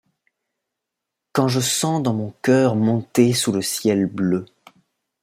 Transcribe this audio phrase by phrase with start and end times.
[1.31, 4.45] Quand je sens dans mon coeur monter sous le ciel bleu